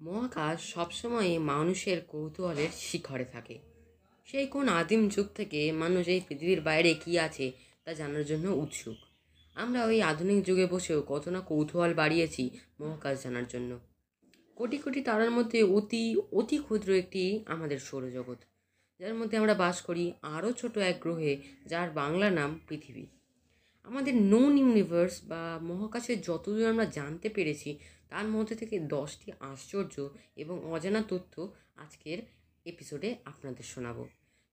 [0.00, 3.56] মহাকাশ সবসময় মানুষের কৌতূহলের শিখরে থাকে।
[4.28, 7.52] সেই কোন আদিম যুগ থেকে মানুষ এই পৃথিবীর বাইরে কী আছে
[7.84, 8.98] তা জানার জন্য উৎসুক।
[9.56, 12.50] আমরা ওই আধুনিক যুগে বসেও কত না কৌতূহল বাড়িয়েছি
[12.80, 13.78] মহাকাশ জানার জন্য।
[14.56, 18.40] কোটি কোটি তারার মধ্যে অতি অতি ক্ষুদ্র একটি আমাদের সৌরজগৎ,
[19.00, 21.36] যার মধ্যে আমরা বাস করি আরও ছোট এক গ্রহে,
[21.66, 23.04] যার বাংলা নাম পৃথিবী।
[23.90, 27.70] আমাদের নোন ইউনিভার্স বা মহাকাশের যতদূর আমরা জানতে পেরেছি,
[28.12, 29.94] তার মধ্যে থেকে দশটি আশ্চর্য
[30.42, 31.34] এবং অজানা তথ্য
[31.84, 32.18] আজকের
[32.66, 34.04] এপিসোডে আপনাদের শোনাবো।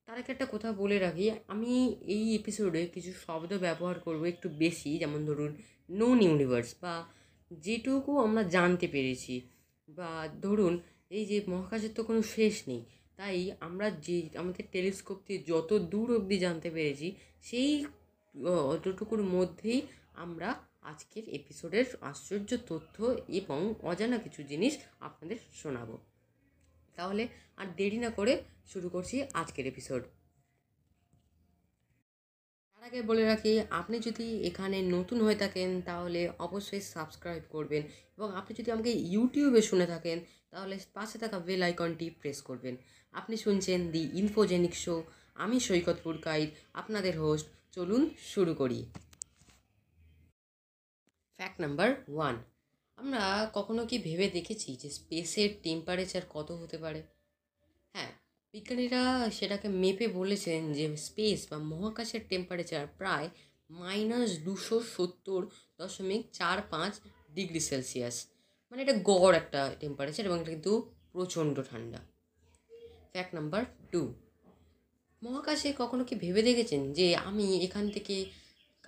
[0.08, 1.24] তার আগে একটা কথা বলে রাখি,
[1.54, 1.72] আমি
[2.14, 5.50] এই এপিসোডে কিছু শব্দ ব্যবহার করব একটু বেশি, যেমন ধরুন
[5.98, 6.94] নোন ইউনিভার্স বা
[7.50, 9.34] যেটুকু আমরা জানতে পেরেছি
[9.88, 10.10] বা
[10.44, 10.74] ধরুন
[11.16, 12.82] এই যে মহাকাশের তো কোনো শেষ নেই,
[13.18, 17.08] তাই আমরা যে আমাদের টেলিস্কোপ দিয়ে যত দূর অবধি জানতে পেরেছি,
[17.48, 17.70] সেই
[18.34, 19.82] অতটুকুর মধ্যেই
[20.14, 25.98] আমরা আজকের এপিসোডের আশ্চর্য তথ্য এবং অজানা কিছু জিনিস আপনাদের শোনাবো।
[26.96, 30.02] তাহলে আর দেরি না করে শুরু করছি আজকের এপিসোড।
[32.68, 37.82] তার আগে বলে রাখি, আপনি যদি এখানে নতুন হয়ে থাকেন, তাহলে অবশ্যই সাবস্ক্রাইব করবেন
[38.16, 40.20] এবং আপনি যদি আমাকে ইউটিউবে শুনে থাকেন,
[40.50, 42.76] তাহলে পাশে থাকা বেল আইকনটি প্রেস করবেন।
[43.12, 45.02] আপনি শুনছেন দি ইনফোজেনিক শো
[45.34, 48.80] আমি সৈকত পুরকাইদ আপনাদের হোস্ট চলুন শুরু করি।
[51.38, 52.36] ফ্যাক্ট নাম্বার ওয়ান
[52.96, 57.02] আমরা কখনো কি ভেবে দেখেছি যে স্পেসের টেম্পারেচার কত হতে পারে?
[57.94, 58.12] হ্যাঁ
[58.54, 63.28] বিজ্ঞানীরা সেটাকে মেপে বলেছেন যে স্পেস বা মহাকাশের টেম্পারেচার প্রায়
[63.70, 65.46] মাইনাস দুশো সত্তর
[65.78, 67.00] দশমিক চার পাঁচ
[67.34, 68.16] ডিগ্রি সেলসিয়াস
[68.70, 70.72] মানে এটা গড় একটা টেম্পারেচার এবং এটা কিন্তু
[71.12, 72.00] প্রচণ্ড ঠান্ডা।
[73.12, 74.02] ফ্যাক্ট নাম্বার টু
[75.22, 78.16] মহাকাশে কখনো কি ভেবে দেখেছেন যে আমি এখান থেকে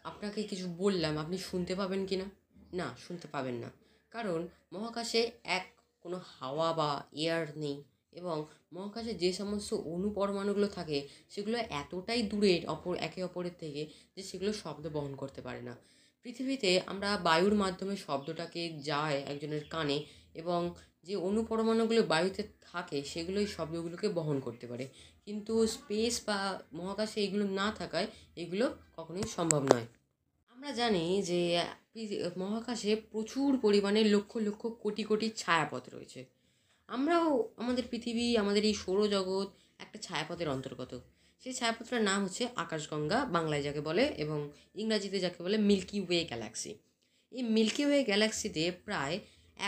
[0.05, 2.27] আপনাকে কিছু বললাম, আপনি শুনতে পাবেন কি না
[2.75, 3.69] না শুনতে পাবেন না।
[4.13, 4.41] কারণ
[4.73, 5.65] মহাকাশে এক
[6.05, 7.77] কোনো হাওয়া বা এয়ার নেই
[8.13, 8.37] এবং
[8.73, 10.99] মহাকাশে যে সমস্ত অণু পরমাণুগুলো থাকে,
[11.31, 13.83] সেগুলো এতটাই দূরের অপর, একে অপরের থেকে
[14.17, 15.75] যে সেগুলো শব্দ বহন করতে পারে না।
[16.23, 19.97] পৃথিবীতে আমরা বায়ুর মাধ্যমে শব্দটাকে যায় একজনের কানে
[20.35, 20.75] এবং
[21.05, 22.43] যে অণু পরমাণুগুলো বায়ুতে
[22.73, 24.89] থাকে, সেগুলোই শব্দগুলোকে বহন করতে পারে।
[25.25, 29.87] কিন্তু স্পেস বা মহাকাশে এগুলো না থাকায় এগুলো কখনোই সম্ভব নয়।
[30.49, 31.63] আমরা জানি যে
[32.37, 36.25] মহাকাশে প্রচুর পরিমাণে লক্ষ লক্ষ কোটি কোটি ছায়াপথ রয়েছে।
[36.87, 39.49] আমরাও আমাদের পৃথিবী, আমাদের এই সৌরজগৎ
[39.79, 41.01] একটা ছায়াপথের অন্তর্গত।
[41.39, 46.75] সেই ছায়াপথটার নাম হচ্ছে আকাশগঙ্গা, বাংলায় যাকে বলে, এবং ইংরাজিতে যাকে বলে মিল্কি ওয়ে গ্যালাক্সি।
[47.31, 49.19] এই মিল্কি ওয়ে গ্যালাক্সিতে প্রায়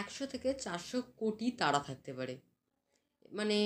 [0.00, 2.34] একশো থেকে চারশো কোটি তারা থাকতে পারে।
[3.32, 3.58] মানে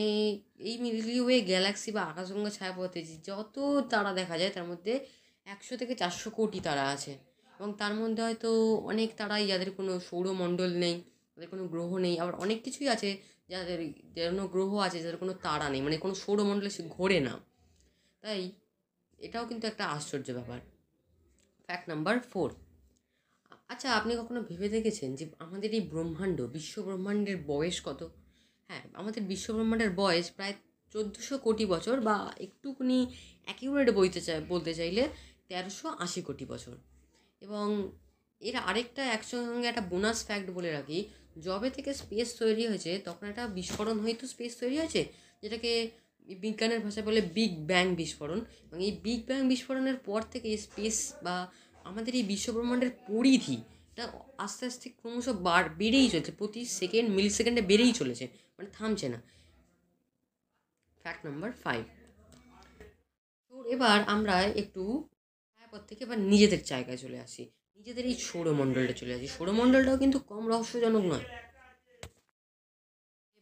[0.59, 3.56] এই মিল্কি ওয়ে গ্যালাক্সি বা আকাশগঙ্গা ছায়াপথে যত
[3.91, 5.06] তারা দেখা যায়, তার মধ্যে
[5.44, 7.12] একশো থেকে চারশো কোটি তারা আছে।
[7.60, 10.97] এবং তার মধ্যে হয়তো অনেক তারাই যাদের কোনো সৌরমণ্ডল নেই
[11.34, 13.10] তাদের কোনো গ্রহ নেই, আবার অনেক কিছুই আছে
[13.48, 13.78] যাদের
[14.14, 17.34] যেন গ্রহ আছে, যাদের কোনো তারা নেই মানে কোনো সৌরমণ্ডলে সে ঘোরে না।
[18.20, 18.41] তাই
[19.19, 20.60] এটাও কিন্তু একটা আশ্চর্য ব্যাপার।
[21.66, 22.48] ফ্যাক্ট নাম্বার ফোর
[23.76, 28.00] আচ্ছা আপনি কখনো ভেবে দেখেছেন যে আমাদের এই ব্রহ্মাণ্ড বিশ্ব ব্রহ্মাণ্ডের বয়স কত?
[28.69, 30.54] হ্যাঁ আমাদের বিশ্ব ব্রহ্মাণ্ডের বয়স প্রায়
[30.94, 32.98] চোদ্দোশো কোটি বছর বা একটুখানি
[33.44, 35.09] অ্যাকিউরেট বইতে চাই, বলতে চাইলে
[35.48, 36.76] তেরোশো আশি কোটি বছর।
[37.41, 37.91] এবং
[38.41, 41.04] এর আরেকটা একসঙ্গে একটা বোনাস ফ্যাক্ট বলে রাখি,
[41.43, 45.03] যবে থেকে স্পেস তৈরি হয়েছে, তখন একটা বিস্ফোরণ হয়তো স্পেস তৈরি হয়েছে,
[45.43, 45.91] যেটাকে
[46.28, 51.37] বিজ্ঞানের ভাষায় বলে বিগ ব্যাং বিস্ফোরণ। এবং এই বিগ ব্যাং বিস্ফোরণের পর থেকে স্পেস বা
[51.86, 53.56] আমাদের এই বিশ্বব্রহ্মাণ্ডের পরিধি
[53.92, 54.04] এটা
[54.44, 58.24] আস্তে আস্তে ক্রমশ বার, বেড়েই চলেছে, প্রতি সেকেন্ড মিলি সেকেন্ডে বেড়েই চলেছে
[58.56, 59.19] মানে থামছে না।
[61.04, 61.84] ফ্যাক্ট নাম্বার ফাইভ
[63.52, 64.82] তো এবার আমরা একটু
[65.50, 67.44] ছায়াপথ থেকে এবার নিজেদের জায়গায় চলে আসি,
[67.78, 71.26] নিজেদের এই সৌরমণ্ডলটা চলে আসি। সৌরমণ্ডলটাও কিন্তু কম রহস্যজনক নয়।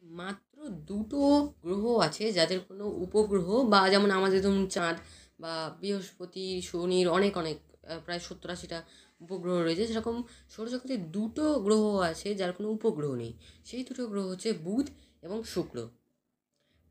[0.03, 0.57] মাত্র
[0.91, 1.21] দুটো
[1.65, 4.97] গ্রহ আছে যাদের কোনো উপগ্রহ বা যেমন আমাদের ধরুন চাঁদ
[5.43, 7.59] বা বৃহস্পতি শনির অনেক অনেক
[8.05, 8.79] প্রায় সত্তর আশিটা
[9.21, 10.17] উপগ্রহ রয়েছে। সেরকম
[10.51, 13.33] সৌরজগতে দুটো গ্রহ আছে যার কোনো উপগ্রহ নেই।
[13.65, 14.87] সেই দুটো গ্রহ হচ্ছে বুধ
[15.23, 15.77] এবং শুক্র।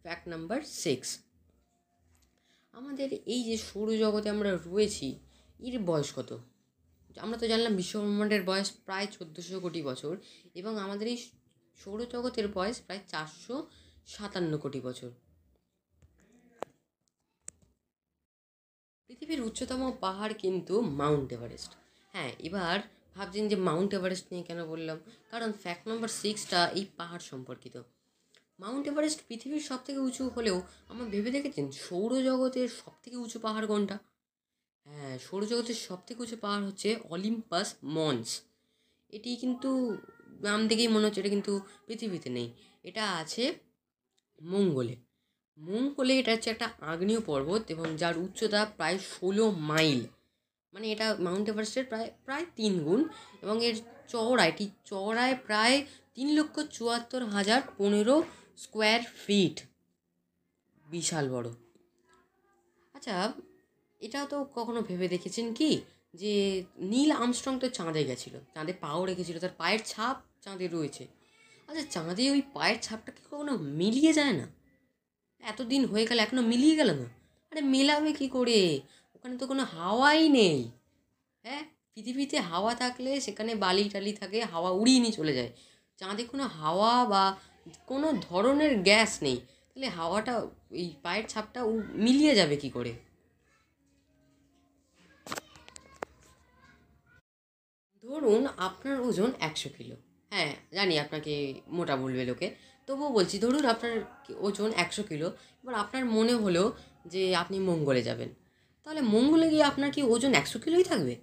[0.05, 1.09] ফ্যাক্ট নাম্বার সিক্স
[2.73, 5.07] আমাদের এই যে সৌরজগতে আমরা রয়েছি,
[5.59, 6.31] এর বয়স কত?
[7.17, 10.13] আমরা তো জানলাম বিশ্বব্রহ্মাণ্ডের বয়স প্রায় চোদ্দোশো কোটি বছর
[10.59, 11.17] এবং আমাদের এই
[11.79, 13.55] সৌরজগতের বয়স প্রায় চারশো
[14.07, 15.11] সাতান্ন কোটি বছর।
[19.13, 21.71] পৃথিবীর উচ্চতম পাহাড় কিন্তু মাউন্ট এভারেস্ট।
[22.13, 22.79] হ্যাঁ এবার
[23.15, 24.97] ভাবছেন যে মাউন্ট এভারেস্ট নিয়ে কেন বললাম?
[25.31, 27.75] কারণ ফ্যাক্ট নম্বর সিক্সটা এই পাহাড় সম্পর্কিত।
[28.59, 33.67] মাউন্ট এভারেস্ট পৃথিবীর সব থেকে উঁচু হলেও আমার ভেবে দেখেছেন সৌরজগতের সব থেকে উঁচু পাহাড়
[33.67, 33.97] কোনটা?
[34.85, 38.41] হ্যাঁ সৌরজগতের সব থেকে উঁচু পাহাড় হচ্ছে অলিম্পাস মন্স।
[39.09, 39.97] এটি কিন্তু
[40.41, 43.43] নাম দেখেই মনে হচ্ছে, এটা কিন্তু পৃথিবীতে নেই। এটা আছে
[44.41, 44.95] মঙ্গলে।
[45.57, 50.01] মঙ্গলে এটা হচ্ছে একটা আগ্নেয় পর্বত এবং যার উচ্চতা প্রায় ষোলো মাইল।
[50.73, 53.01] মানে এটা মাউন্ট এভারেস্টের প্রায় প্রায় তিন গুণ
[53.41, 53.75] এবং এর
[54.07, 55.85] চওড়া এটি চওড়ায় প্রায়
[56.15, 58.15] তিন লক্ষ চুয়াত্তর হাজার পনেরো
[58.57, 59.55] স্কোয়ার ফিট।
[60.85, 61.47] বিশাল বড়।
[62.93, 63.33] আচ্ছা
[64.01, 65.71] এটাও তো কখনো ভেবে দেখেছেন কি?
[66.13, 71.07] যে নীল আমস্ট্রং তো চাঁদে গেছিল, চাঁদে পাও রেখেছিল, তার পায়ের ছাপ চাঁদে রয়েছে।
[71.67, 74.47] আচ্ছা চাঁদে ওই পায়ের ছাপটা কি কখনো মিলিয়ে যায় না?
[75.43, 77.05] এতদিন হয়ে গেল, এখনও মিলিয়ে গেল না।
[77.51, 78.81] আরে মেলাবে কি করে?
[79.15, 80.71] ওখানে তো কোনো হাওয়াই নেই।
[81.43, 81.63] হ্যাঁ?
[81.95, 85.51] পৃথিবীতে হাওয়া থাকলে সেখানে বালি টালি থাকে, হাওয়া উড়িয়ে নিয়ে চলে যায়।
[85.97, 87.37] চাঁদে কোনো হাওয়া বা
[87.87, 92.93] কোনো ধরনের গ্যাস নেই। তাহলে হাওয়াটা, এই পায়ের ছাপটা মিলিয়ে যাবে কি করে?
[98.03, 99.95] ধরুন আপনার ওজন একশো কিলো।
[100.29, 101.33] হ্যাঁ জানি আপনাকে
[101.67, 102.55] মোটা বলবে লোকে।
[102.87, 103.93] তবুও বলছি, ধরুন আপনার
[104.47, 105.27] ওজন একশো কিলো,
[105.61, 106.63] এবার আপনার মনে হলো
[107.13, 108.29] যে আপনি মঙ্গলে যাবেন,
[108.83, 111.13] তাহলে মঙ্গলে গিয়ে আপনার কি ওজন একশো কিলোই থাকবে?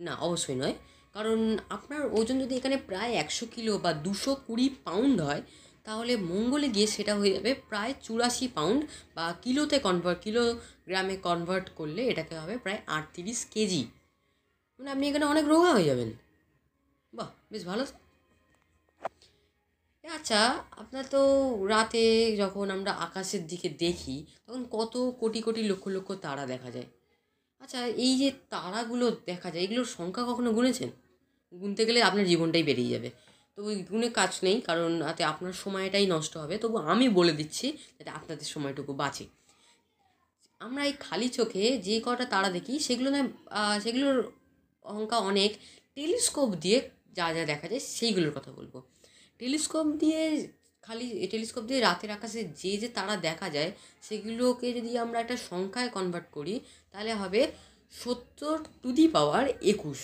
[0.00, 0.74] না, অবশ্যই নয়,
[1.16, 1.38] কারণ
[1.76, 5.42] আপনার ওজন যদি এখানে প্রায় একশো কিলো বা দুশো কুড়ি পাউন্ড হয়,
[5.86, 8.80] তাহলে মঙ্গলে গিয়ে সেটা হয়ে যাবে প্রায় চুরাশি পাউন্ড
[9.16, 13.82] বা কিলোতে কনভার্ট কিলোগ্রামে কনভার্ট করলে এটাকে হবে প্রায় আটত্রিশ কেজি।
[14.80, 16.10] মানে আপনি এখানে অনেক রোগা হয়ে যাবেন।
[17.12, 17.84] বাহ, বেশ ভালো।
[20.16, 20.40] আচ্ছা
[20.82, 21.20] আপনার তো
[21.68, 22.04] রাতে
[22.36, 24.16] যখন আমরা আকাশের দিকে দেখি,
[24.46, 26.88] তখন কত কোটি কোটি লক্ষ লক্ষ তারা দেখা যায়।
[27.60, 30.90] আচ্ছা এই যে তারাগুলো দেখা যায়, এগুলোর সংখ্যা কখনো গুনেছেন?
[31.52, 33.08] গুনতে গেলে আপনার জীবনটাই বেরিয়ে যাবে।
[33.58, 33.76] তো ওই
[34.18, 37.66] কাজ নেই, কারণ তাতে আপনার সময়টাই নষ্ট হবে। তবু আমি বলে দিচ্ছি
[37.96, 39.24] যাতে আপনাদের সময়টুকু বাঁচে।
[40.60, 43.20] আমরা এই খালি চোখে যে কটা তারা দেখি, সেগুলো না
[43.84, 44.16] সেগুলোর
[44.84, 45.50] সংখ্যা অনেক।
[45.96, 46.78] টেলিস্কোপ দিয়ে
[47.16, 48.74] যা যা দেখা যায়, সেইগুলোর কথা বলব।
[49.40, 50.22] টেলিস্কোপ দিয়ে
[50.82, 53.70] খালি টেলিস্কোপ দিয়ে রাতের আকাশে যে যে তারা দেখা যায়,
[54.02, 56.54] সেগুলোকে যদি আমরা একটা সংখ্যায় কনভার্ট করি,
[56.92, 57.40] তাহলে হবে
[57.92, 60.00] সত্তর টু দি পাওয়ার একুশ।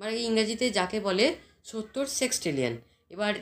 [0.00, 1.26] মানে ইংরাজিতে যাকে বলে
[1.64, 2.74] সত্তর সেক্সটেলিয়ান
[3.10, 3.34] এবার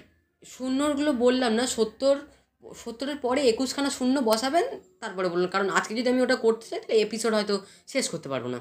[0.45, 2.17] শূন্যগুলো বললাম না, সত্তর,
[2.65, 4.67] সত্তরের পরে একুশখানা শূন্য বসাবেন,
[5.01, 7.55] তারপরে বললাম কারণ আজকে যদি আমি ওটা করতে চাই, তাহলে এপিসোড হয়তো
[7.87, 8.61] শেষ করতে পারব না।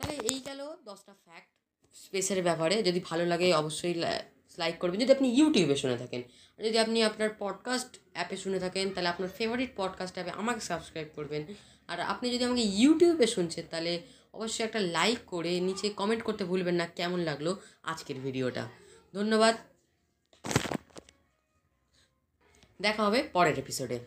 [0.00, 1.50] তাহলে এই গেল দশটা ফ্যাক্ট
[1.94, 3.94] স্পেসের ব্যাপারে। যদি ভালো লাগে অবশ্যই
[4.58, 6.22] লাইক করবেন। যদি আপনি ইউটিউবে শুনে থাকেন,
[6.58, 11.08] আর যদি আপনি আপনার পডকাস্ট অ্যাপে শুনে থাকেন, তাহলে আপনার ফেভারিট পডকাস্ট অ্যাপে আমাকে সাবস্ক্রাইব
[11.14, 11.44] করবেন।
[11.88, 14.00] আর আপনি যদি আমাকে ইউটিউবে শুনছেন, তাহলে
[14.32, 18.68] অবশ্যই একটা লাইক করে নিচে কমেন্ট করতে ভুলবেন না, কেমন লাগল আজকের ভিডিওটা।
[19.14, 19.56] ধন্যবাদ।
[22.80, 23.98] দেখা হবে পরের এপিসোডে